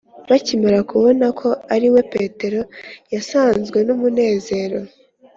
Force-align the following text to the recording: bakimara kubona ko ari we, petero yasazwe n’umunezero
bakimara 0.29 0.79
kubona 0.91 1.25
ko 1.39 1.49
ari 1.73 1.87
we, 1.93 2.01
petero 2.13 2.61
yasazwe 3.13 3.77
n’umunezero 3.87 4.79